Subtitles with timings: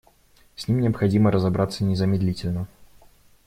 [0.55, 2.67] С ними необходимо разобраться незамедлительно.